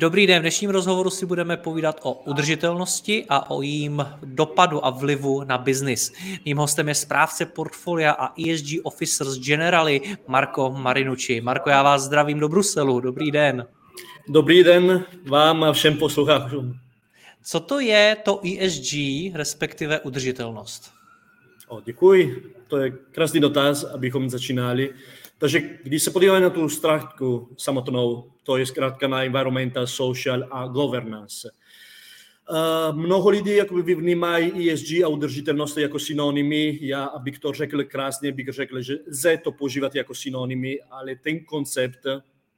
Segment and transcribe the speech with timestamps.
[0.00, 4.90] Dobrý den, v dnešním rozhovoru si budeme povídat o udržitelnosti a o jejím dopadu a
[4.90, 6.12] vlivu na biznis.
[6.44, 11.40] Mým hostem je správce portfolia a ESG Officers Generali Marko Marinucci.
[11.40, 13.00] Marko, já vás zdravím do Bruselu.
[13.00, 13.66] Dobrý den.
[14.28, 16.74] Dobrý den vám a všem posluchačům.
[17.42, 18.94] Co to je to ESG,
[19.34, 20.90] respektive udržitelnost?
[21.68, 22.54] O, děkuji.
[22.68, 24.94] To je krásný dotaz, abychom začínali.
[25.40, 30.66] Takže když se podíváme na tu stránku samotnou, to je zkrátka na environmental, social a
[30.66, 31.50] governance.
[32.50, 36.78] Uh, mnoho lidí jakoby vnímají ESG a udržitelnost jako synonymy.
[36.80, 41.44] Já, abych to řekl krásně, bych řekl, že lze to používat jako synonymy, ale ten
[41.44, 42.06] koncept,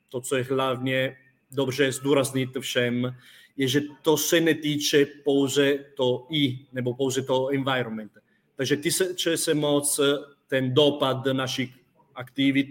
[0.09, 1.17] to, co je hlavně
[1.51, 3.17] dobře zdůraznit všem,
[3.57, 8.13] je, že to se netýče pouze to I, nebo pouze to environment.
[8.57, 10.01] Takže ty se, se moc
[10.49, 11.82] ten dopad našich
[12.15, 12.69] aktivit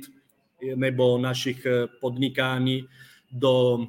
[0.75, 1.67] nebo našich
[2.01, 2.85] podnikání
[3.31, 3.87] do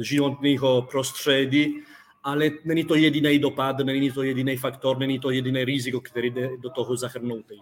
[0.00, 1.80] životního prostředí,
[2.24, 6.50] ale není to jediný dopad, není to jediný faktor, není to jediné riziko, který jde
[6.60, 7.54] do toho zahrnutý.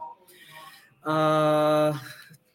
[1.05, 2.01] A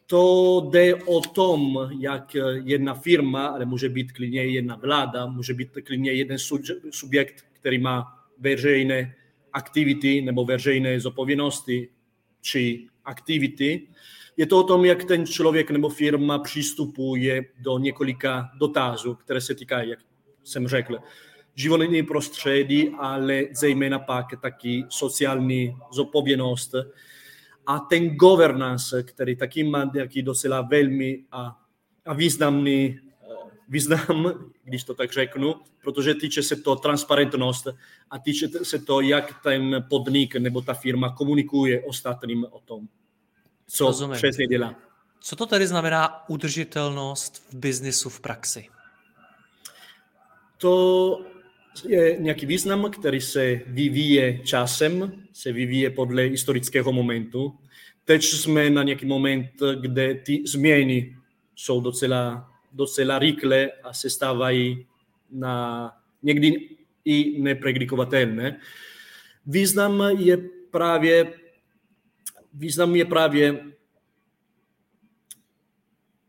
[0.06, 5.70] to jde o tom, jak jedna firma, ale může být klidně jedna vláda, může být
[5.84, 6.38] klidně jeden
[6.90, 9.14] subjekt, který má veřejné
[9.52, 11.88] aktivity nebo veřejné zodpovědnosti
[12.40, 13.88] či aktivity,
[14.36, 19.54] je to o tom, jak ten člověk nebo firma přistupuje do několika dotazů, které se
[19.54, 19.98] týkají, jak
[20.44, 20.98] jsem řekl,
[21.54, 26.74] životní prostředí, ale zejména pak taky sociální zodpovědnost.
[27.66, 31.58] A ten governance, který taky má nějaký docela velmi a,
[32.06, 32.98] a významný
[33.68, 34.32] význam,
[34.64, 37.68] když to tak řeknu, protože týče se to transparentnost
[38.10, 42.88] a týče se to, jak ten podnik nebo ta firma komunikuje ostatním o tom
[43.66, 44.16] co Rozumím.
[44.16, 44.74] přesně dělá.
[45.20, 48.68] Co to tedy znamená udržitelnost v biznisu v praxi?
[50.58, 51.24] To
[51.88, 57.58] je nějaký význam, který se vyvíje časem, se vyvíje podle historického momentu.
[58.04, 61.16] Teď jsme na nějaký moment, kde ty změny
[61.54, 64.86] jsou docela, docela rychle a se stávají
[65.30, 65.90] na
[66.22, 66.68] někdy
[67.04, 68.60] i nepredikovatelné.
[69.46, 70.36] Význam je
[70.70, 71.32] právě
[72.54, 73.72] význam je právě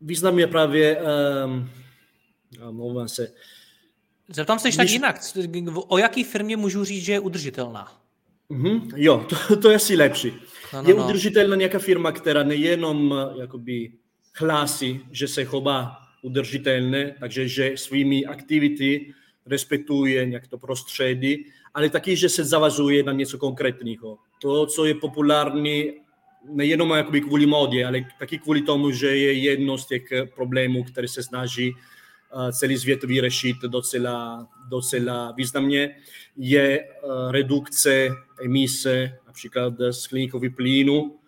[0.00, 0.98] význam je právě
[1.44, 1.70] um,
[2.70, 3.32] mluvám se.
[4.28, 4.76] Zeptám se když...
[4.76, 5.20] tak jinak.
[5.88, 8.00] O jaký firmě můžu říct, že je udržitelná?
[8.50, 10.32] Mm-hmm, jo, to, to je asi lepší.
[10.72, 11.04] No, no, je no.
[11.04, 13.92] udržitelná nějaká firma, která nejenom jakoby
[14.36, 19.14] hlásí, že se chová udržitelně, takže že svými aktivity
[19.46, 24.18] respektuje nějak to prostředí, ale taky, že se zavazuje na něco konkrétního.
[24.42, 25.92] To, co je populární
[26.48, 30.02] nejenom jakoby kvůli modě, ale taky kvůli tomu, že je jedno z těch
[30.34, 35.96] problémů, které se snaží eh, celý svět vyřešit docela, docela významně,
[36.36, 36.86] je eh,
[37.30, 38.08] redukce
[38.44, 41.18] emise například skleníkových plynů.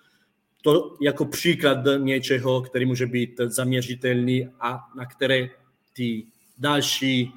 [0.62, 5.48] To jako příklad něčeho, který může být zaměřitelný a na které
[5.92, 6.26] ty
[6.58, 7.32] další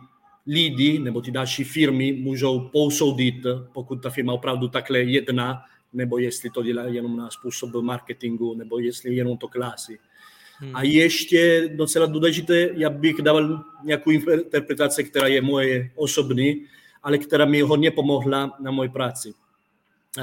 [0.48, 3.36] lidi nebo ty další firmy můžou posoudit,
[3.74, 5.62] pokud ta firma opravdu takhle jedná,
[5.94, 10.00] nebo jestli to dělá jenom na způsob marketingu, nebo jestli jenom to klasy.
[10.58, 10.76] Hmm.
[10.76, 16.66] A ještě docela důležité, já bych dával nějakou interpretaci, která je moje osobní,
[17.04, 19.34] ale která mi hodně pomohla na moje práci.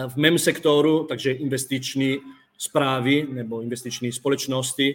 [0.09, 2.19] V mém sektoru, takže investiční
[2.59, 4.94] zprávy nebo investiční společnosti,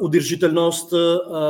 [0.00, 0.94] udržitelnost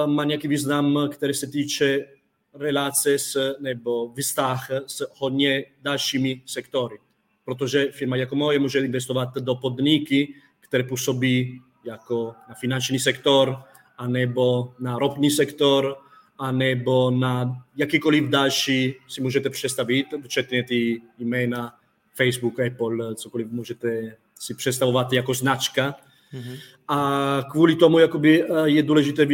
[0.06, 2.06] má nějaký význam, který se týče
[2.54, 6.98] relace s, nebo vztah s hodně dalšími sektory
[7.44, 13.56] protože firma jako moje může investovat do podniky, které působí jako na finanční sektor,
[13.98, 15.96] anebo na ropný sektor,
[16.38, 21.74] anebo na jakýkoliv další si můžete představit, včetně ty jména
[22.14, 25.96] Facebook, Apple, cokoliv můžete si představovat jako značka.
[26.32, 26.58] Mm-hmm.
[26.88, 29.26] A kvůli tomu jakoby, eh, je důležité,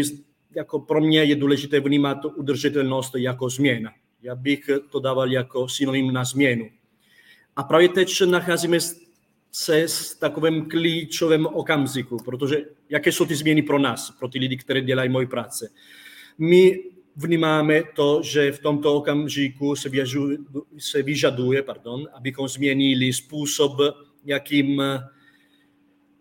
[0.54, 3.92] jako pro mě je důležité vnímat udržitelnost jako změna.
[4.22, 6.70] Já bych to dával jako synonym na změnu.
[7.60, 8.78] A právě teď nacházíme
[9.52, 12.56] se s takovým klíčovým okamžiku, protože
[12.88, 15.68] jaké jsou ty změny pro nás, pro ty lidi, kteří dělají moji práce.
[16.38, 16.84] My
[17.16, 20.38] vnímáme to, že v tomto okamžiku se, vyžaduje,
[20.78, 23.72] se vyžaduje, pardon, abychom změnili způsob,
[24.24, 24.82] jakým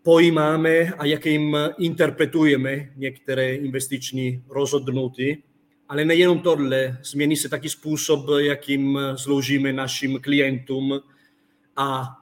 [0.02, 5.42] pojímáme a jakým interpretujeme některé investiční rozhodnutí.
[5.88, 11.00] Ale nejenom tohle, změní se taky způsob, jakým sloužíme našim klientům
[11.80, 12.16] a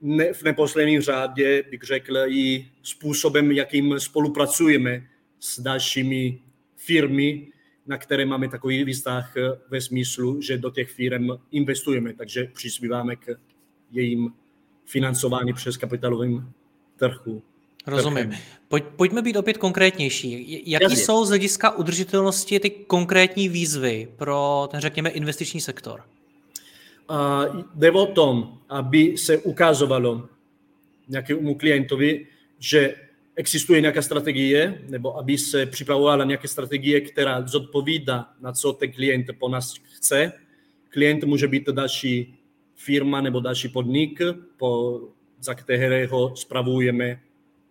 [0.00, 5.02] ne, v neposledním řádě bych řekl i způsobem, jakým spolupracujeme
[5.40, 6.38] s dalšími
[6.76, 7.48] firmy,
[7.86, 9.34] na které máme takový vztah
[9.70, 13.26] ve smyslu, že do těch firm investujeme, takže přispíváme k
[13.90, 14.32] jejím
[14.84, 16.52] financování přes kapitálovým
[16.96, 17.42] trhu.
[17.86, 18.32] Rozumím.
[18.68, 20.62] Pojď, pojďme být opět konkrétnější.
[20.70, 20.96] Jaký Jasně.
[20.96, 26.04] jsou z hlediska udržitelnosti ty konkrétní výzvy pro ten, řekněme, investiční sektor?
[27.74, 30.28] Jde o tom, aby se ukazovalo
[31.08, 32.26] nějakému klientovi,
[32.58, 32.94] že
[33.36, 39.26] existuje nějaká strategie, nebo aby se připravovala nějaká strategie, která zodpovídá na co ten klient
[39.38, 40.32] po nás chce.
[40.88, 42.34] Klient může být další
[42.74, 44.20] firma nebo další podnik,
[44.56, 45.00] po,
[45.40, 47.20] za kterého spravujeme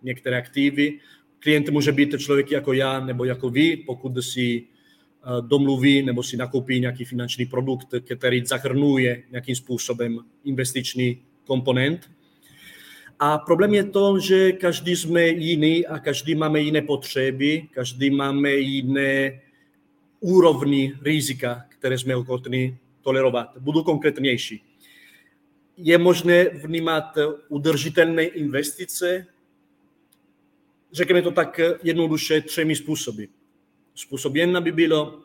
[0.01, 1.00] některé aktivy.
[1.39, 4.63] Klient může být člověk jako já nebo jako vy, pokud si
[5.41, 7.87] domluví nebo si nakoupí nějaký finanční produkt,
[8.17, 12.11] který zahrnuje nějakým způsobem investiční komponent.
[13.19, 18.51] A problém je to, že každý jsme jiný a každý máme jiné potřeby, každý máme
[18.51, 19.41] jiné
[20.19, 23.57] úrovni rizika, které jsme ochotni tolerovat.
[23.59, 24.63] Budu konkrétnější.
[25.77, 27.17] Je možné vnímat
[27.49, 29.25] udržitelné investice
[30.93, 33.23] řekněme to tak jednoduše, třemi způsoby.
[33.95, 35.19] Způsob jedna by bylo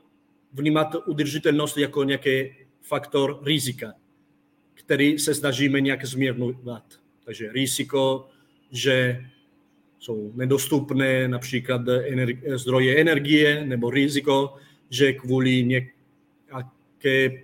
[0.53, 3.93] vnímat udržitelnost jako nějaký faktor rizika,
[4.75, 6.85] který se snažíme nějak zmírňovat.
[7.25, 8.29] Takže riziko,
[8.71, 9.25] že
[9.99, 14.57] jsou nedostupné například energi- zdroje energie, nebo riziko,
[14.91, 17.43] že kvůli nějaké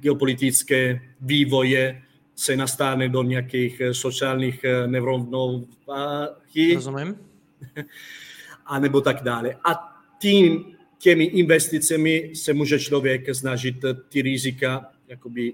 [0.00, 2.02] geopolitické vývoje
[2.34, 6.74] se nastane do nějakých sociálních nerovnováhy.
[6.74, 7.18] Rozumím
[8.66, 9.56] a nebo tak dále.
[9.64, 9.93] A
[10.24, 10.64] tím,
[10.98, 13.76] těmi investicemi se může člověk snažit
[14.08, 15.52] ty rizika jakoby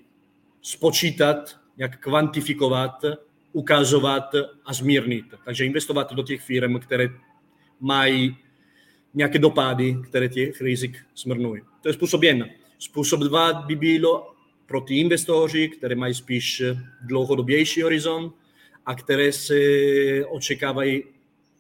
[0.63, 3.05] spočítat, jak kvantifikovat,
[3.53, 4.35] ukazovat
[4.65, 5.25] a zmírnit.
[5.45, 7.09] Takže investovat do těch firm, které
[7.81, 8.37] mají
[9.15, 11.63] nějaké dopady, které těch rizik smrnují.
[11.83, 12.47] To je způsob jedna.
[12.79, 14.35] Způsob dva by bylo
[14.67, 16.63] pro ty investoři, které mají spíš
[17.03, 18.35] dlouhodobější horizont
[18.87, 19.55] a které se
[20.29, 21.03] očekávají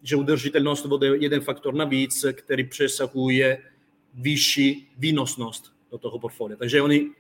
[0.02, 3.62] že udržitelnost bude jeden faktor navíc, který přesahuje
[4.14, 6.56] vyšší výnosnost do toho portfolia.
[6.56, 7.10] Takže oni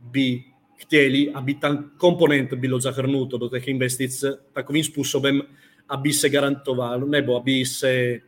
[0.00, 0.44] by
[0.76, 5.42] chtěli, aby ten komponent byl zahrnut do těch investic takovým způsobem,
[5.88, 8.20] aby se garantoval, nebo aby se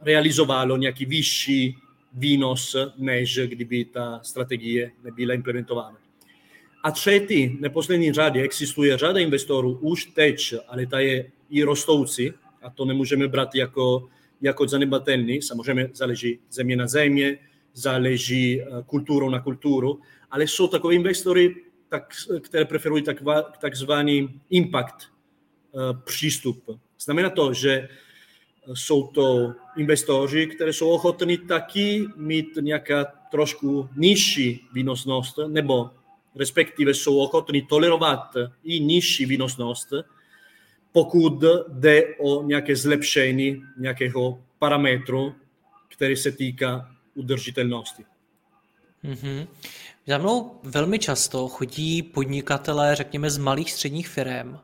[0.00, 1.76] realizovalo nějaký vyšší
[2.12, 5.98] výnos, než kdyby ta strategie nebyla implementována.
[6.84, 12.70] A třetí, neposlední řadě, existuje řada investorů už teď, ale ta je i rostoucí, a
[12.70, 14.08] to nemůžeme brát jako,
[14.40, 15.42] jako zanedbatelný.
[15.42, 17.38] Samozřejmě záleží země na země,
[17.74, 20.00] záleží eh, kulturou na kulturu,
[20.30, 21.54] ale jsou takové investory,
[21.88, 22.08] tak,
[22.40, 23.16] které preferují tak,
[23.60, 24.96] takzvaný impact
[25.72, 26.80] uh, přístup.
[27.00, 27.88] Znamená to, že
[28.74, 35.90] jsou to investoři, které jsou ochotní taky mít nějaká trošku nižší výnosnost, nebo
[36.36, 39.92] respektive jsou ochotní tolerovat i nižší výnosnost,
[40.92, 45.34] pokud jde o nějaké zlepšení nějakého parametru,
[45.88, 48.04] který se týká udržitelnosti.
[49.04, 49.46] Mm-hmm.
[50.06, 54.58] Za mnou velmi často chodí podnikatelé, řekněme, z malých středních firm,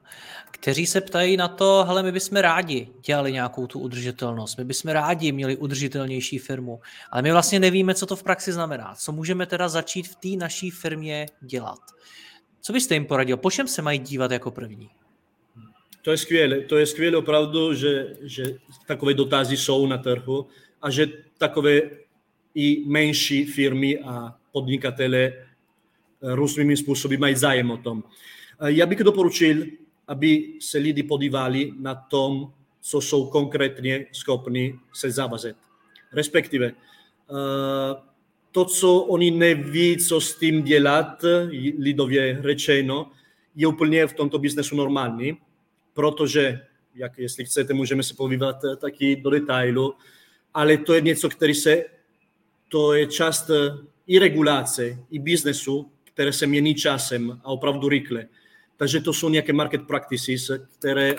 [0.50, 4.90] kteří se ptají na to, hele, my bychom rádi dělali nějakou tu udržitelnost, my bychom
[4.90, 6.80] rádi měli udržitelnější firmu,
[7.10, 8.94] ale my vlastně nevíme, co to v praxi znamená.
[8.94, 11.80] Co můžeme teda začít v té naší firmě dělat?
[12.60, 13.36] Co byste jim poradil?
[13.36, 14.90] Po čem se mají dívat jako první?
[16.02, 18.44] To je skvělé, to skvělé opravdu, že, že
[18.86, 20.46] takové dotazy jsou na trhu
[20.82, 21.06] a že
[21.38, 21.80] takové
[22.54, 25.32] i menší firmy a podnikatele
[26.22, 28.04] různými způsoby mají zájem o tom.
[28.66, 29.64] Já bych doporučil,
[30.08, 35.56] aby se lidi podívali na tom, co jsou konkrétně schopni se zavazet.
[36.12, 36.74] Respektive eh,
[38.52, 41.24] to, co oni neví, co s tím dělat,
[41.78, 43.10] lidově řečeno,
[43.56, 45.38] je úplně v tomto biznesu normální
[45.98, 46.60] protože,
[46.94, 49.94] jak jestli chcete, můžeme se povídat eh, taky do detailu,
[50.54, 51.84] ale to je něco, který se,
[52.68, 58.28] to je část eh, i regulace, i biznesu, které se mění časem a opravdu rychle.
[58.76, 61.14] Takže to jsou nějaké market practices, které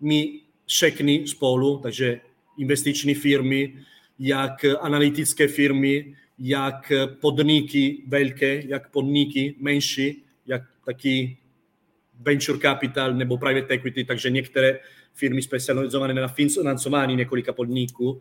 [0.00, 2.20] my všechny spolu, takže
[2.58, 3.74] investiční firmy,
[4.18, 11.38] jak analytické firmy, jak podniky velké, jak podniky menší, jak taky
[12.20, 14.78] venture capital nebo private equity, takže některé
[15.14, 18.20] firmy specializované na financování několika podniků.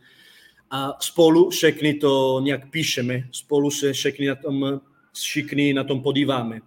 [0.72, 4.82] A spolu všechny to nějak píšeme, spolu se všechny na tom,
[5.14, 6.60] všichni na tom podíváme.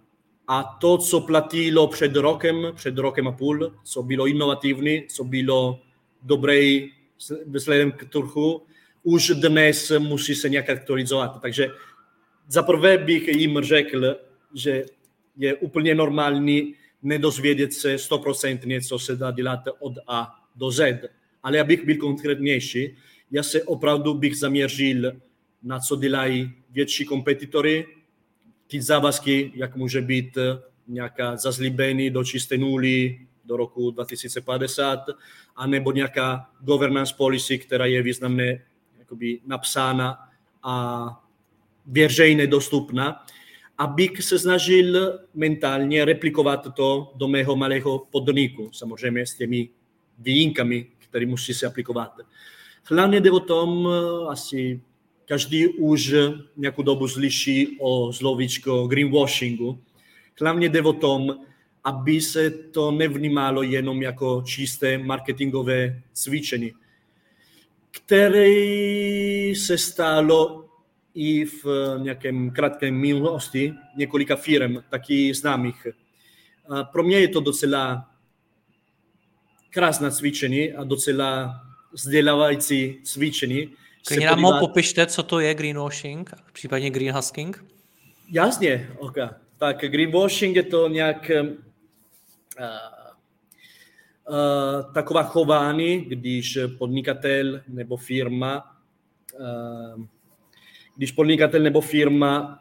[0.47, 5.79] A to, co platilo před rokem, před rokem a půl, co bylo inovativní, co bylo
[6.23, 6.79] dobré
[7.45, 8.61] vzhledem k trhu,
[9.03, 11.41] už dnes musí se nějak aktualizovat.
[11.41, 11.67] Takže
[12.47, 14.15] za prvé bych jim řekl,
[14.53, 14.85] že
[15.37, 21.09] je úplně normální nedozvědět se stoprocentně, co se dá dělat od A do Z.
[21.43, 22.95] Ale abych byl konkrétnější,
[23.31, 25.11] já se opravdu bych zaměřil
[25.63, 27.85] na co dělají větší kompetitory,
[28.67, 30.37] ty závazky, jak může být
[30.87, 34.99] nějaká zazlíbený do čisté nuly do roku 2050,
[35.55, 38.61] anebo nějaká governance policy, která je významně
[39.45, 40.17] napsána
[40.63, 41.05] a
[41.85, 43.25] veřejně dostupná,
[43.79, 49.69] abych se snažil mentálně replikovat to do mého malého podniku, samozřejmě s těmi
[50.17, 52.11] výjimkami, které musí se aplikovat.
[52.83, 53.89] Hlavně jde o tom,
[54.29, 54.81] asi
[55.25, 56.13] každý už
[56.57, 59.79] nějakou dobu slyší o zlovičko greenwashingu.
[60.41, 61.35] Hlavně jde o tom,
[61.83, 66.71] aby se to nevnímalo jenom jako čisté marketingové cvičení,
[67.91, 68.53] které
[69.55, 70.68] se stalo
[71.13, 71.65] i v
[71.97, 75.87] nějakém krátkém minulosti několika firm, taky známých.
[76.91, 78.11] Pro mě je to docela
[79.69, 81.61] krásné cvičení a docela
[81.91, 83.69] vzdělávající cvičení.
[84.07, 84.59] Klidně nám podívat...
[84.59, 87.65] popište, co to je greenwashing, případně greenhusking.
[88.31, 89.17] Jasně, ok.
[89.57, 91.47] Tak greenwashing je to nějak uh,
[94.29, 98.75] uh, taková chování, když podnikatel nebo firma
[99.39, 100.05] uh,
[100.99, 102.59] když podnikatel nebo firma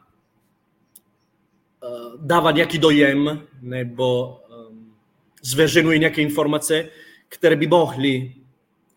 [1.82, 4.38] uh, dává nějaký dojem nebo
[4.70, 4.94] um,
[5.42, 6.88] zveřejňuje nějaké informace,
[7.28, 8.32] které by mohly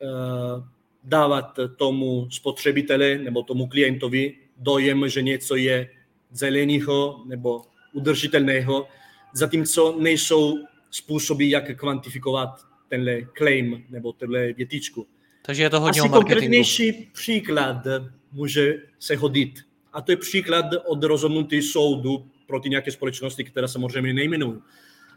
[0.02, 0.64] uh,
[1.04, 5.90] dávat tomu spotřebitele nebo tomu klientovi dojem, že něco je
[6.32, 7.62] zeleného nebo
[7.94, 8.88] udržitelného,
[9.34, 10.58] zatímco nejsou
[10.92, 12.50] způsoby, jak kvantifikovat
[12.88, 15.08] tenhle claim nebo tenhle větičku.
[15.42, 17.88] Takže je to hodně Asi o konkrétnější příklad
[18.32, 19.60] může se hodit.
[19.94, 24.58] A to je příklad od rozhodnutí soudu proti nějaké společnosti, která samozřejmě nejmenují.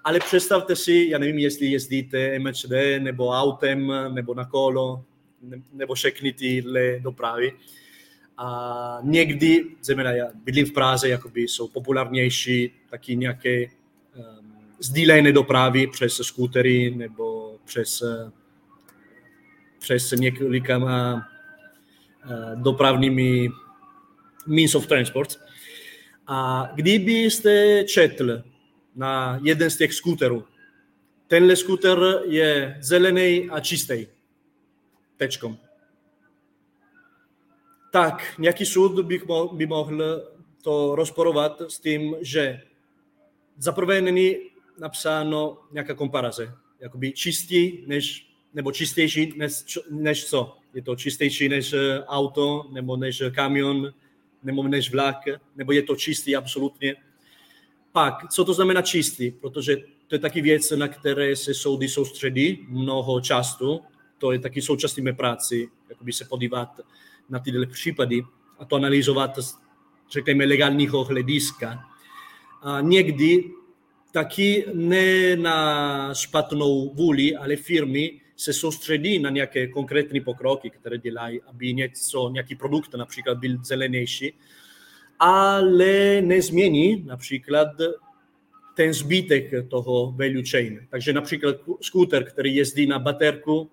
[0.05, 5.05] Ale představte si, já nevím, jestli jezdíte MHD nebo autem, nebo na kolo,
[5.73, 7.53] nebo všechny tyhle dopravy.
[8.37, 13.71] A někdy, zejména já bydlím v Praze, jakoby jsou populárnější taky nějaké um,
[14.81, 18.03] sdílené dopravy přes skutery nebo přes,
[19.85, 21.21] přes několika uh,
[22.55, 23.49] dopravními
[24.47, 25.41] means of transport.
[26.27, 28.43] A kdybyste četl
[28.97, 30.45] na jeden z těch skuterů,
[31.27, 34.07] tenhle skuter je zelený a čistý,
[35.17, 35.59] tečkom.
[37.93, 40.23] Tak nějaký soud bych mo- by mohl
[40.63, 42.63] to rozporovat s tím, že
[43.59, 44.37] zaprvé není
[44.79, 49.53] napsáno nějaká komparace, jakoby čistý než, nebo čistější než,
[49.91, 50.57] než co.
[50.75, 53.93] Je to čistější než eh, auto, nebo než kamion,
[54.43, 55.17] nebo než vlak,
[55.57, 56.97] nebo je to čistý absolutně.
[57.93, 59.31] Pak, co to znamená čistý?
[59.31, 63.81] Protože to je taky věc, na které se soudy soustředí mnoho času,
[64.19, 66.81] to je taky součástí mé práci, jakoby se podívat
[67.29, 68.23] na tyhle případy
[68.59, 69.39] a to analyzovat,
[70.11, 71.85] řekněme, legálního hlediska.
[72.63, 73.51] A někdy
[74.13, 81.41] taky ne na špatnou vůli, ale firmy se soustředí na nějaké konkrétní pokroky, které dělají,
[81.43, 84.33] aby něco, nějaký produkt například byl zelenější,
[85.19, 87.69] ale nezmění například
[88.77, 90.87] ten zbytek toho value chain.
[90.91, 93.71] Takže například skuter, který jezdí na baterku,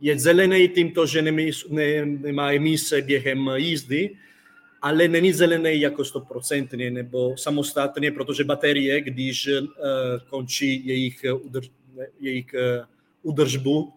[0.00, 4.16] je zelený tímto, že nemí, ne, nemá emise během jízdy,
[4.82, 9.68] ale není zelený jako stoprocentně nebo samostatně, protože baterie, když uh,
[10.30, 11.70] končí jejich, udrž,
[12.20, 12.86] jejich uh,
[13.22, 13.92] udržbu,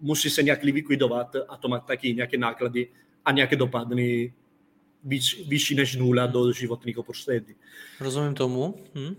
[0.00, 2.88] musí se nějak likvidovat a to má taky nějaké náklady
[3.24, 4.32] a nějaké dopady
[5.48, 7.54] vyšší než nula do životního prostředí.
[8.00, 8.74] Rozumím tomu.
[8.94, 9.16] Hm?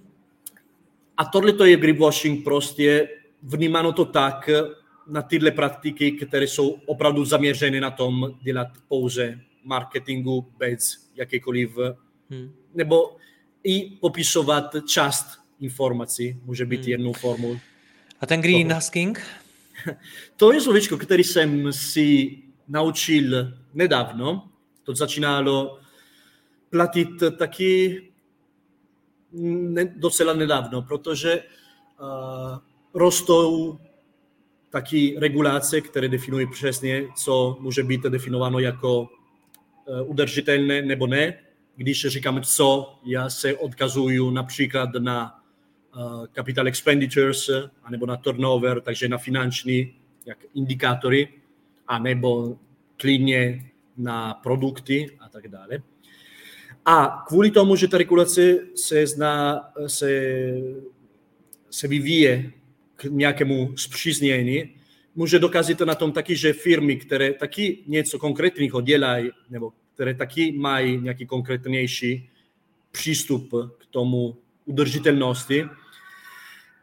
[1.18, 3.10] A tohle to je greenwashing prostě,
[3.44, 4.50] vnímáno to tak,
[5.08, 11.78] na tyhle praktiky, které jsou opravdu zaměřené na tom dělat pouze marketingu bez jakékoliv,
[12.30, 12.54] hmm.
[12.74, 13.18] nebo
[13.64, 15.26] i popisovat část
[15.60, 16.90] informací, může být hmm.
[16.90, 17.58] jednou formou.
[18.22, 19.22] A ten green husking?
[20.36, 24.50] To je slovičko, který jsem si naučil nedávno.
[24.84, 25.80] To začínalo
[26.70, 28.02] platit taky
[29.32, 32.58] ne, docela nedávno, protože uh,
[32.94, 33.80] rostou
[34.70, 39.08] taky regulace, které definují přesně, co může být definováno jako uh,
[40.10, 41.40] udržitelné nebo ne.
[41.76, 45.44] Když říkáme co, já se odkazuju například na
[46.34, 47.50] capital expenditures,
[47.84, 49.94] anebo na turnover, takže na finanční
[50.26, 51.28] jak indikátory,
[51.88, 52.58] anebo
[52.98, 55.80] klidně na produkty a tak dále.
[56.86, 60.34] A kvůli tomu, že ta regulace se, zná, se,
[61.70, 62.52] se vyvíje
[62.96, 64.76] k nějakému zpříznění,
[65.16, 70.52] může dokázat na tom taky, že firmy, které taky něco konkrétního dělají, nebo které taky
[70.52, 72.30] mají nějaký konkrétnější
[72.92, 75.66] přístup k tomu udržitelnosti,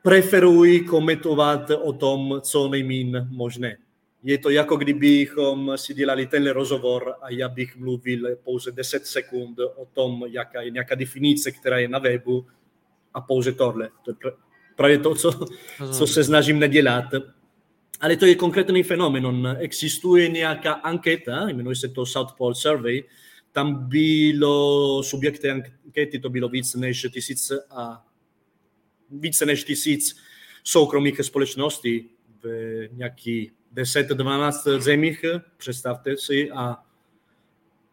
[0.04, 3.76] preferují komentovat o tom, co nejméně možné
[4.24, 9.58] je to jako kdybychom si dělali tenhle rozhovor a já bych mluvil pouze 10 sekund
[9.58, 12.46] o tom, jaká je nějaká definice, která je na webu
[13.14, 13.90] a pouze tohle.
[14.04, 14.32] To je
[14.76, 15.46] právě to, co,
[15.92, 17.04] co se snažím nedělat.
[18.00, 19.56] Ale to je konkrétní fenomen.
[19.60, 23.04] Existuje nějaká anketa, jmenuje se to South Pole Survey,
[23.52, 28.04] tam bylo subjekty ankety, to bylo více než tisíc a
[29.10, 30.16] více než tisíc
[30.64, 32.10] soukromých společností
[32.42, 32.48] v
[32.92, 35.24] nějaký 10-12 zemích,
[35.56, 36.76] představte si, a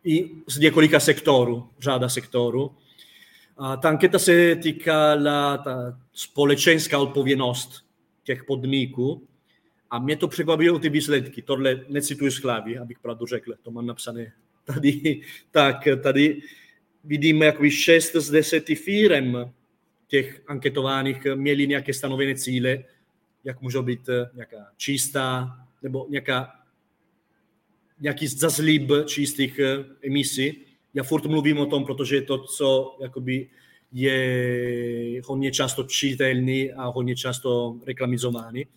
[0.04, 2.76] i z několika sektorů, řada sektorů.
[3.58, 7.86] A ta anketa se týkala ta společenská odpovědnost
[8.24, 9.28] těch podniků
[9.90, 11.42] a mě to překvapilo ty výsledky.
[11.42, 14.34] Tohle necituji z hlavy, abych pravdu řekl, to mám napsané
[14.66, 15.22] tady.
[15.52, 16.42] Tak tady
[17.04, 19.36] vidíme, jako 6 z 10 firm
[20.12, 22.84] těch anketovaných měli nějaké stanovené cíle,
[23.44, 26.52] jak můžou být nějaká čistá nebo nějaká,
[28.00, 30.66] nějaký zazlíb čistých eh, emisí.
[30.94, 33.50] Já furt mluvím o tom, protože je to, co jakoby
[33.92, 38.68] je hodně často čitelný a hodně často reklamizovaný.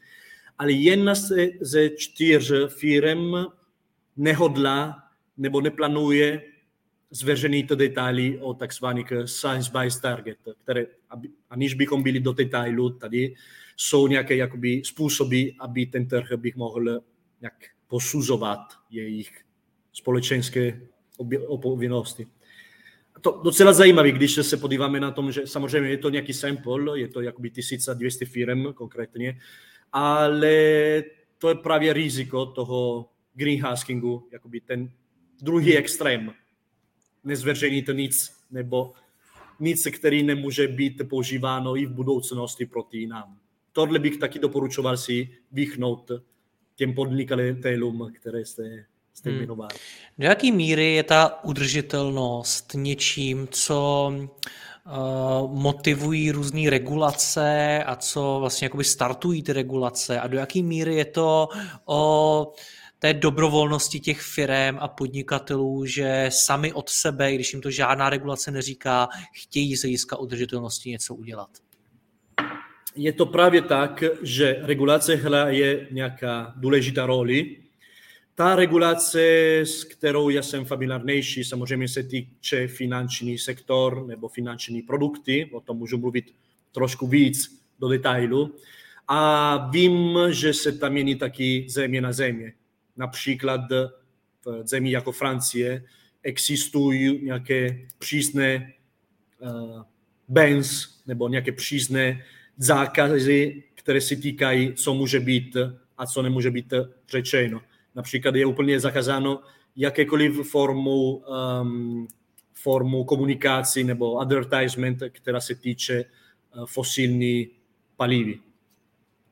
[0.58, 3.34] Ale jedna ze, ze čtyř firm
[4.16, 5.02] nehodlá
[5.36, 6.42] nebo neplánuje
[7.14, 10.86] zveřejnit detaily o takzvaných science-based target, které,
[11.50, 13.34] aniž bychom byli do detailu tady,
[13.76, 16.84] jsou nějaké jakoby, způsoby, aby ten trh bych mohl
[17.40, 17.54] nějak
[17.86, 19.44] posuzovat jejich
[19.92, 20.80] společenské
[21.62, 22.26] povinnosti.
[23.20, 27.08] To docela zajímavé, když se podíváme na tom, že samozřejmě je to nějaký sample, je
[27.08, 29.40] to jakoby 1200 firm konkrétně,
[29.92, 31.04] ale
[31.38, 34.90] to je právě riziko toho greenhuskingu, jakoby ten
[35.42, 36.34] druhý extrém.
[37.24, 38.92] Nezveřejnit nic, nebo
[39.60, 43.38] nic, který nemůže být používáno i v budoucnosti proti nám
[43.74, 46.10] tohle bych taky doporučoval si vychnout
[46.76, 48.84] těm podnikatelům, které jste,
[49.14, 49.38] jste hmm.
[49.38, 49.74] jmenovali.
[50.18, 58.64] Do jaké míry je ta udržitelnost něčím, co uh, motivují různé regulace a co vlastně
[58.64, 61.48] jakoby startují ty regulace a do jaké míry je to
[61.84, 62.52] o
[63.04, 68.50] té dobrovolnosti těch firm a podnikatelů, že sami od sebe, když jim to žádná regulace
[68.50, 71.48] neříká, chtějí z hlediska udržitelnosti něco udělat?
[72.96, 77.56] je to právě tak, že regulace hraje nějaká důležitá roli.
[78.34, 79.20] Ta regulace,
[79.60, 85.76] s kterou já jsem familiárnější, samozřejmě se týče finanční sektor nebo finanční produkty, o tom
[85.76, 86.24] můžu mluvit
[86.72, 88.54] trošku víc do detailu.
[89.08, 92.52] A vím, že se tam mění taky země na země.
[92.96, 93.60] Například
[94.44, 95.84] v zemi jako Francie
[96.22, 98.72] existují nějaké přísné
[99.38, 99.82] uh,
[100.28, 102.24] bans nebo nějaké přísné
[102.56, 105.56] zákazy, které se týkají, co může být
[105.98, 106.72] a co nemůže být
[107.10, 107.60] řečeno.
[107.94, 109.42] Například je úplně zakázáno
[109.76, 112.08] jakékoliv formu, um,
[112.52, 117.48] formu komunikací nebo advertisement, která se týče uh, fosilní
[117.96, 118.38] palivy.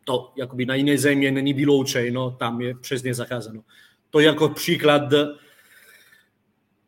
[0.05, 3.61] To jakoby na jiné země není vyloučeno, tam je přesně zakázáno.
[4.11, 5.03] To je jako příklad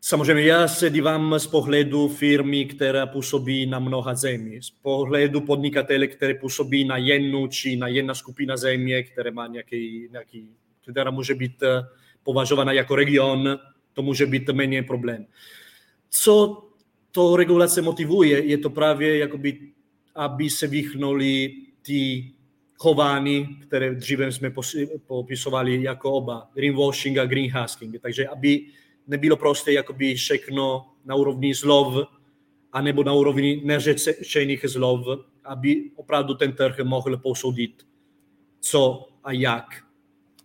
[0.06, 6.06] Samozřejmě já se dívám z pohledu firmy, která působí na mnoha zemí, z pohledu podnikatele,
[6.06, 10.50] které působí na jednu či na jedna skupina země, která má nějaký, nějaký,
[10.90, 11.82] která může být eh,
[12.22, 13.58] považována jako region,
[13.92, 15.26] to může být méně problém.
[16.10, 16.64] Co
[17.10, 19.60] to regulace motivuje, je to právě, jakoby,
[20.14, 22.30] aby se vychnuli ty
[22.76, 24.52] chování, které dříve jsme
[25.06, 28.00] popisovali jako oba, greenwashing a greenhusking.
[28.00, 28.66] Takže aby
[29.06, 32.08] nebylo prostě jakoby všechno na úrovni slov,
[32.72, 35.06] anebo na úrovni neřečených zlov,
[35.44, 37.86] aby opravdu ten trh mohl posoudit,
[38.60, 39.64] co a jak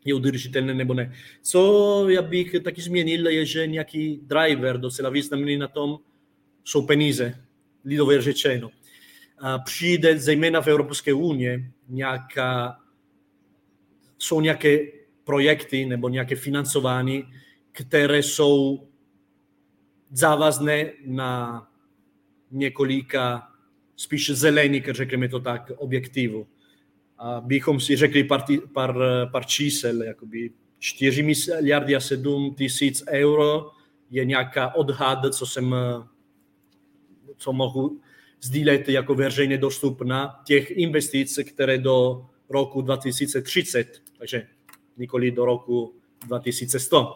[0.05, 1.13] je udržitelné nebo ne.
[1.41, 5.99] Co já bych taky změnil, je, že nějaký driver docela významný na tom
[6.63, 7.45] jsou peníze,
[7.85, 8.69] lidově řečeno.
[9.39, 12.79] A přijde zejména v Evropské unii nějaká,
[14.17, 14.77] jsou nějaké
[15.23, 17.23] projekty nebo nějaké financování,
[17.71, 18.87] které jsou
[20.11, 21.67] závazné na
[22.51, 23.47] několika
[23.95, 26.47] spíš zelených, řekněme to tak, objektivů.
[27.17, 28.95] Abychom si řekli pár, pár,
[29.31, 33.71] pár čísel, jakoby 4 miliardy a 7 tisíc euro
[34.09, 35.75] je nějaká odhad, co jsem,
[37.37, 38.01] co mohu
[38.41, 44.47] sdílet jako veřejně dostupná těch investic, které do roku 2030, takže
[44.97, 45.93] nikoli do roku
[46.27, 47.13] 2100,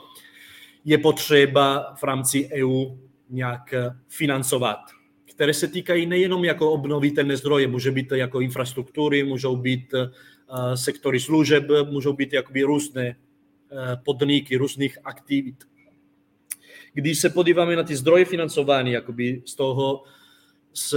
[0.85, 2.85] je potřeba v rámci EU
[3.29, 3.73] nějak
[4.07, 4.79] financovat
[5.35, 11.19] které se týkají nejenom jako obnovitelné zdroje, může být jako infrastruktury, můžou být uh, sektory
[11.19, 15.55] služeb, můžou být jakoby různé uh, podniky, různých aktivit.
[16.93, 20.03] Když se podíváme na ty zdroje financování, jakoby z toho
[20.73, 20.95] z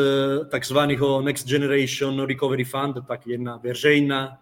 [0.50, 4.38] takzvaného Next Generation Recovery Fund, tak jedna veřejná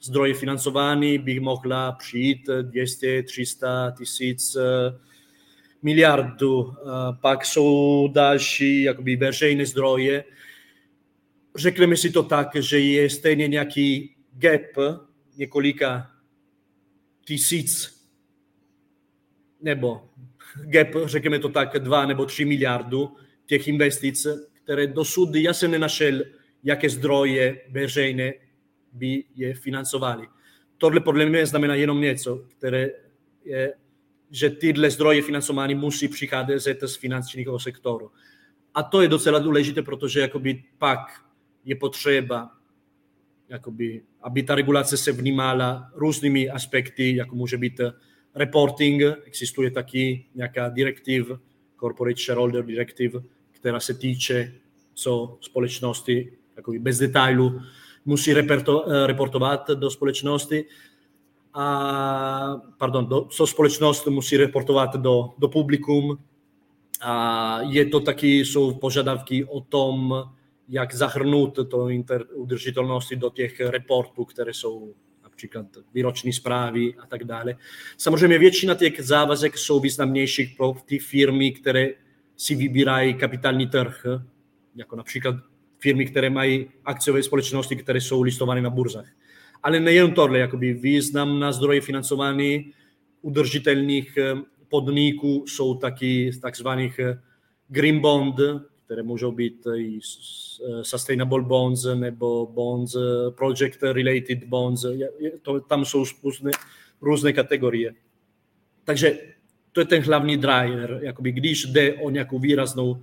[0.00, 4.56] zdroje financování by mohla přijít 200, 300 tisíc
[5.82, 6.74] miliardu,
[7.20, 10.24] pak jsou další jakoby veřejné zdroje.
[11.56, 15.00] Řekneme si to tak, že je stejně nějaký gap
[15.36, 16.10] několika
[17.24, 17.98] tisíc
[19.62, 20.08] nebo
[20.64, 24.26] gap, řekněme to tak, dva nebo tři miliardu těch investic,
[24.68, 26.22] které dosud já jsem nenašel,
[26.62, 28.32] jaké zdroje veřejné
[28.92, 30.26] by je financovali.
[30.78, 32.88] Tohle podle mě znamená jenom něco, které
[33.44, 33.74] je
[34.30, 38.10] že tyhle zdroje financování musí přicházet z finančního sektoru.
[38.74, 40.98] A to je docela důležité, protože jakoby pak
[41.64, 42.50] je potřeba,
[43.48, 47.80] jakoby, aby ta regulace se vnímala různými aspekty, jako může být
[48.34, 51.30] reporting, existuje taky nějaká direktiv,
[51.80, 53.20] Corporate Shareholder Directive,
[53.60, 54.54] která se týče,
[54.94, 57.60] co společnosti jakoby bez detailu
[58.04, 58.34] musí
[59.06, 60.64] reportovat do společnosti
[61.54, 66.18] a, pardon, do, co společnost musí reportovat do, do publikum.
[67.00, 70.24] A je to taky, jsou požadavky o tom,
[70.68, 77.24] jak zahrnout to inter, udržitelnosti do těch reportů, které jsou například výroční zprávy a tak
[77.24, 77.56] dále.
[77.96, 81.88] Samozřejmě většina těch závazek jsou významnějších pro ty firmy, které
[82.38, 84.06] si vybírají kapitální trh,
[84.74, 85.34] jako například
[85.78, 89.06] firmy, které mají akciové společnosti, které jsou listované na burzách
[89.62, 92.72] ale nejen tohle, jakoby význam na zdroje financování
[93.22, 94.34] udržitelných eh,
[94.68, 97.20] podniků jsou taky takzvaných eh,
[97.68, 98.34] green bond,
[98.84, 102.96] které můžou být i eh, sustainable bonds nebo bonds,
[103.30, 104.86] project related bonds,
[105.42, 106.50] to, tam jsou různé,
[107.00, 107.94] různé kategorie.
[108.84, 109.18] Takže
[109.78, 113.02] to je ten hlavní driver, jakoby když jde o nějakou výraznou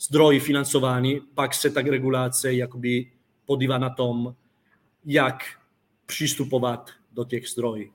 [0.00, 3.12] zdroj financování, pak se tak regulace jakoby
[3.46, 4.34] podívá na tom,
[5.04, 5.44] jak
[6.06, 7.92] přistupovat do těch zdrojů.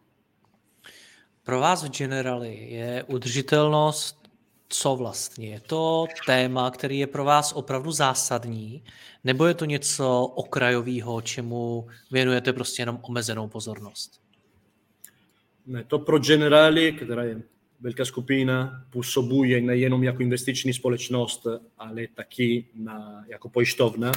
[1.44, 4.30] Pro vás v Generali je udržitelnost
[4.70, 5.48] co vlastně?
[5.48, 8.84] Je to téma, který je pro vás opravdu zásadní,
[9.24, 14.22] nebo je to něco okrajového, čemu věnujete prostě jenom omezenou pozornost?
[15.66, 17.53] Ne, to pro Generali, která je
[17.84, 24.12] velká skupina, působuje nejenom jako investiční společnost, ale taky na, jako pojišťovna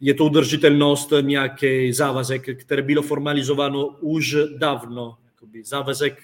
[0.00, 5.18] je to udržitelnost nějaký závazek, který bylo formalizováno už dávno.
[5.24, 6.22] Jakoby závazek,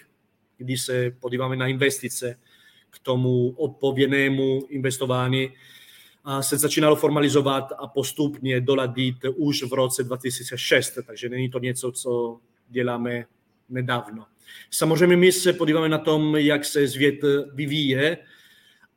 [0.56, 2.38] když se podíváme na investice,
[2.90, 5.50] k tomu odpovědnému investování
[6.24, 11.92] a se začínalo formalizovat a postupně doladit už v roce 2006, takže není to něco,
[11.92, 13.24] co děláme
[13.68, 14.26] nedávno.
[14.70, 17.20] Samozřejmě my se podíváme na tom, jak se svět
[17.54, 18.18] vyvíje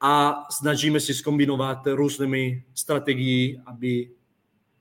[0.01, 4.09] a snažíme si zkombinovat různými strategií, aby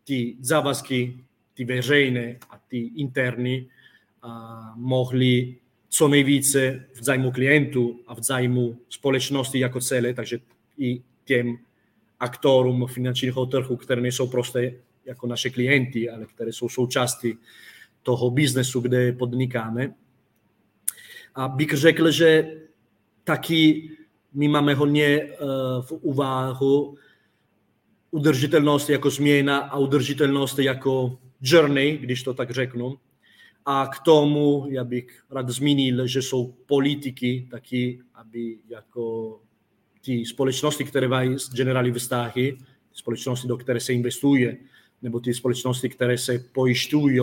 [0.04, 1.16] ty závazky,
[1.54, 3.68] ty veřejné a ty interní,
[4.22, 5.56] a mohli
[5.88, 10.38] co nejvíce v zájmu klientů a v zájmu společnosti jako celé, takže
[10.78, 11.58] i těm
[12.20, 17.38] aktorům finančního trhu, které nejsou prostě jako naše klienti, ale které jsou součástí
[18.02, 19.94] toho biznesu, kde podnikáme.
[21.34, 22.56] A bych řekl, že
[23.24, 23.90] taky
[24.34, 26.96] my máme hodně uh, v úvahu
[28.10, 32.98] udržitelnost jako změna a udržitelnost jako journey, když to tak řeknu.
[33.66, 39.40] A k tomu já bych rád zmínil, že jsou politiky taky, aby jako
[40.04, 42.58] ty společnosti, které mají generální vztahy,
[42.92, 44.56] společnosti, do které se investuje,
[45.02, 47.20] nebo ty společnosti, které se pojišťují,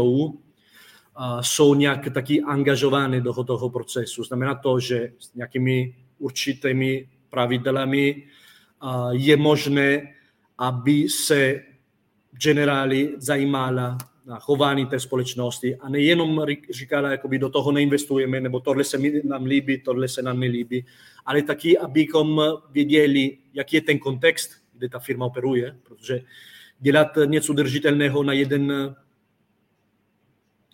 [1.42, 4.24] jsou nějak taky angažovány do toho procesu.
[4.24, 8.24] Znamená to, že s nějakými určitými pravidlami
[9.12, 10.14] je možné,
[10.58, 11.62] aby se
[12.44, 18.84] generáli zajímala na chování té společnosti a nejenom říkala, jakoby do toho neinvestujeme, nebo tohle
[18.84, 20.86] se nám líbí, tohle se nám nelíbí,
[21.26, 26.22] ale taky, abychom věděli, jaký je ten kontext, kde ta firma operuje, protože
[26.80, 28.96] dělat něco držitelného na jeden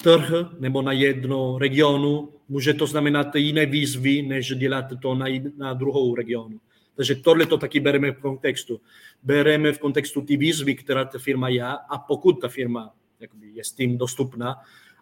[0.04, 5.26] trh nebo na jedno regionu, může to znamenat jiné výzvy, než dělat to na,
[5.58, 6.60] na druhou regionu.
[6.96, 8.82] Takže tohle to taky bereme v kontextu.
[9.24, 13.64] Bereme v kontextu ty výzvy, která ta firma je a pokud ta firma jakoby, je
[13.64, 14.56] s tím dostupná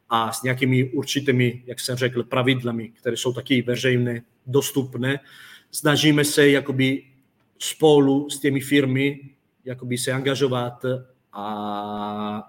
[0.09, 5.19] a s nějakými určitými, jak jsem řekl, pravidlami, které jsou taky veřejné, dostupné,
[5.71, 7.03] snažíme se jakoby
[7.59, 9.19] spolu s těmi firmy
[9.65, 10.85] jakoby se angažovat
[11.31, 11.45] a,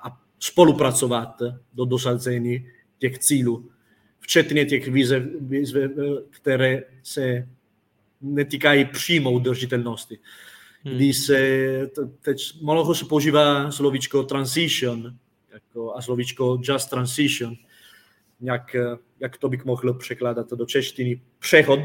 [0.02, 1.42] a spolupracovat
[1.74, 3.70] do dosazení těch cílů,
[4.18, 5.90] včetně těch výzev, výzev
[6.30, 7.48] které se
[8.20, 10.18] netýkají přímo udržitelnosti.
[10.84, 10.94] Hmm.
[10.96, 15.16] Kdy se, teď mnoho se používá slovíčko transition
[15.52, 17.54] jako, a slovíčko just transition.
[18.40, 18.76] Jak,
[19.20, 21.20] jak to bych mohl překládat do češtiny?
[21.38, 21.80] Přechod.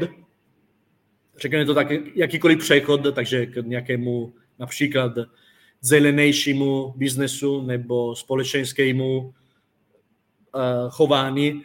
[1.40, 5.12] Řekněme to tak, jakýkoliv přechod, takže k nějakému například
[5.80, 9.32] zelenějšímu biznesu nebo společenskému uh,
[10.90, 11.62] chování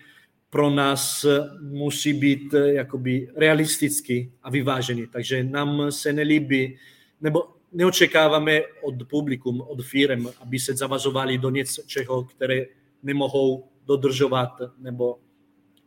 [0.50, 1.26] pro nás
[1.62, 5.08] musí být jakoby realistický a vyvážený.
[5.08, 6.78] Takže nám se nelíbí,
[7.22, 12.66] nebo neočekáváme od publikum, od firm, aby se zavazovali do něčeho, které
[13.04, 15.20] nemohou dodržovat nebo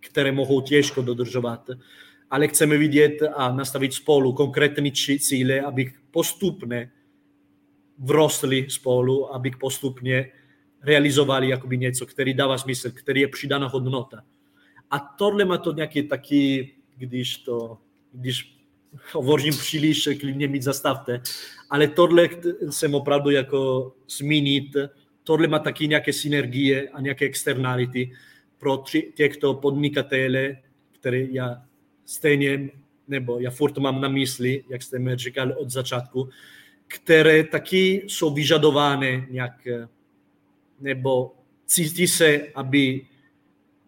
[0.01, 1.71] které mohou těžko dodržovat.
[2.31, 6.91] Ale chceme vidět a nastavit spolu konkrétní cíle, aby postupně
[7.99, 10.33] vrostli spolu, aby postupně
[10.83, 14.23] realizovali jakoby něco, který dává smysl, který je přidaná hodnota.
[14.91, 17.79] A tohle má to nějaký taky, když to,
[18.13, 18.57] když
[19.13, 21.21] hovořím příliš, klidně mít zastavte,
[21.71, 22.29] ale tohle
[22.71, 24.77] jsem opravdu jako zmínit,
[25.25, 28.13] tohle má taky nějaké synergie a nějaké externality
[28.59, 30.57] pro těchto podnikatele,
[30.93, 31.63] které já
[32.05, 32.71] stejně,
[33.09, 36.29] nebo já furt mám na mysli, jak jste mi říkal od začátku,
[36.87, 39.69] které taky jsou vyžadovány nějak,
[40.81, 41.35] nebo
[41.67, 43.07] cítí se, aby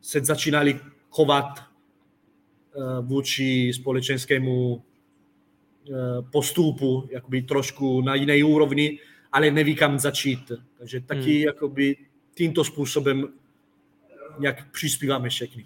[0.00, 0.80] se začínali
[1.10, 5.92] chovat eh, vůči společenskému eh,
[6.32, 8.98] postupu, jakoby trošku na jiné úrovni,
[9.32, 10.52] ale neví kam začít.
[10.78, 11.44] Takže taky hmm.
[11.44, 11.96] jakoby
[12.34, 13.28] tímto způsobem
[14.38, 15.64] nějak přispíváme všechny.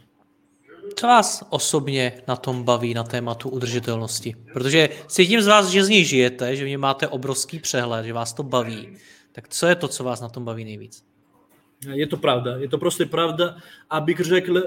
[0.97, 4.35] Co vás osobně na tom baví, na tématu udržitelnosti?
[4.53, 8.33] Protože cítím z vás, že z něj žijete, že mě máte obrovský přehled, že vás
[8.33, 8.97] to baví.
[9.33, 11.05] Tak co je to, co vás na tom baví nejvíc?
[11.93, 12.57] Je to pravda.
[12.57, 13.57] Je to prostě pravda.
[13.91, 14.63] Abych řekl,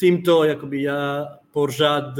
[0.00, 2.14] tímto jakoby já pořád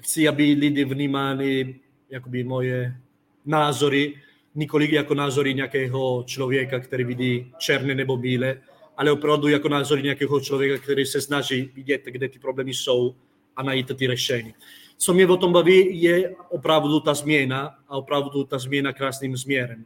[0.00, 1.74] chci, aby lidi vnímali
[2.10, 2.96] jakoby moje
[3.44, 4.14] názory,
[4.54, 8.60] nikoli jako názory nějakého člověka, který vidí černé nebo bílé,
[8.96, 13.14] ale opravdu jako názory nějakého člověka, který se snaží vidět, kde ty problémy jsou
[13.56, 14.54] a najít ty řešení.
[14.96, 19.84] Co mě o tom baví, je opravdu ta změna a opravdu ta změna krásným směrem.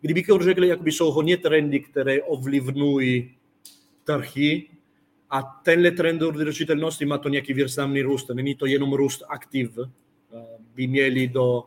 [0.00, 3.34] Kdybychom řekli, jak by jsou hodně trendy, které ovlivňují
[4.04, 4.68] trhy,
[5.30, 8.30] a tenhle trend udržitelnosti má to nějaký významný růst.
[8.34, 9.78] Není to jenom růst aktiv.
[10.74, 11.64] By měli do,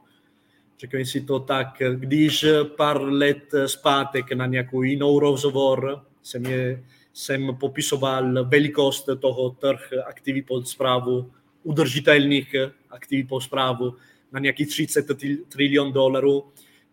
[0.80, 2.46] řekněme si to tak, když
[2.78, 6.84] pár let zpátek na nějakou jinou rozhovor jsem, je,
[7.14, 11.32] jsem popisoval velikost toho trh aktivy pod zprávu,
[11.64, 12.56] udržitelných
[12.90, 13.94] aktivy pod zprávu
[14.32, 15.06] na nějakých 30
[15.50, 16.46] trilion dolarů.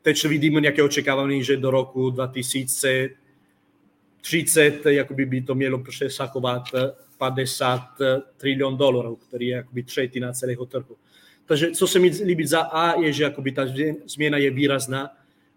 [0.03, 3.11] Teď vidíme nějaké očekávání, že do roku 2000
[4.21, 6.63] 30, jakoby by to mělo přesahovat
[7.19, 7.81] 50
[8.37, 10.97] trilion dolarů, který je jakoby třetina celého trhu.
[11.47, 13.63] Takže co se mi líbí za A, je, že jakoby ta
[14.07, 15.11] změna je výrazná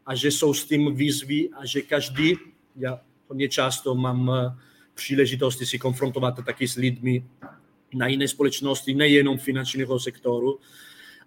[0.06, 2.36] a že jsou s tím výzvy a že každý,
[2.76, 4.32] já hodně často mám
[4.94, 7.26] příležitosti si konfrontovat taky s lidmi
[7.94, 10.60] na jiné společnosti, nejenom finančního sektoru,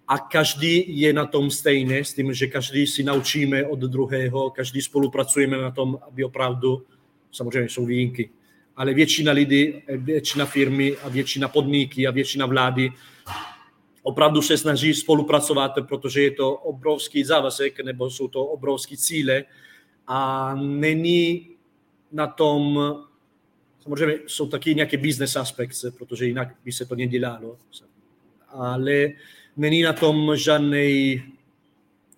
[0.09, 4.83] a každý je na tom stejné, s tím, že každý si naučíme od druhého, každý
[4.83, 6.83] spolupracujeme na tom, aby opravdu
[7.31, 8.31] samozřejmě jsou výjimky,
[8.77, 12.93] ale většina lidí, většina firmy a většina podniky a většina vlády
[14.03, 19.45] opravdu se snaží spolupracovat, protože je to obrovský závazek nebo jsou to obrovské cíle
[20.07, 21.49] a není
[22.13, 22.79] na tom,
[23.81, 27.57] samozřejmě jsou taky nějaké business aspekty, protože jinak by se to nedělalo,
[28.49, 29.09] ale
[29.57, 31.23] není na tom žádný,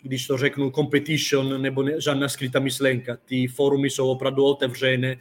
[0.03, 3.17] když to řeknu, competition nebo ne, žádná skrytá myšlenka.
[3.25, 5.17] Ty forumy jsou opravdu otevřené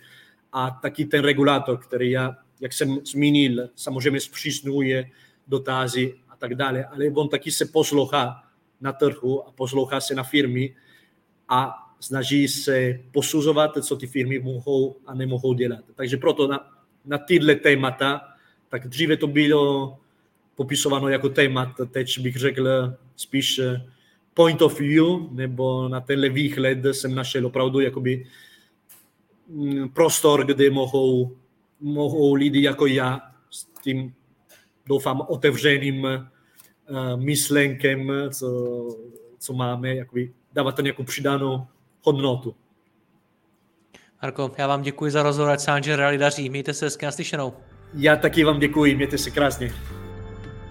[0.52, 5.10] a taky ten regulátor, který já, jak jsem zmínil, samozřejmě zpřísňuje
[5.48, 8.44] dotazy a tak dále, ale on taky se poslouchá
[8.82, 10.76] na trhu a poslouchá se na firmy
[11.50, 15.84] a snaží se posuzovat, co ty firmy mohou a nemohou dělat.
[15.96, 16.72] Takže proto na,
[17.06, 18.22] na tyhle témata,
[18.70, 19.98] tak dříve to bylo
[20.56, 23.86] popisováno jako témat, teď bych řekl spíš eh,
[24.34, 28.26] point of view, nebo na tenhle výhled jsem našel opravdu jakoby
[29.48, 31.36] mm, prostor, kde mohou,
[31.80, 34.14] mohou lidi jako já s tím,
[34.86, 38.50] doufám, otevřeným uh, myšlenkem, co,
[39.40, 41.68] co máme, jakoby dávat nějakou přidanou
[42.04, 42.56] hodnotu.
[44.22, 46.50] Marko, já vám děkuji za rozhovor, ať se Reali daří.
[46.50, 47.54] Mějte se hezky naslyšenou.
[47.94, 49.74] Já taky vám děkuji, mějte se krásně.